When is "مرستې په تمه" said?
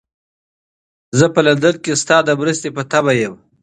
2.41-3.13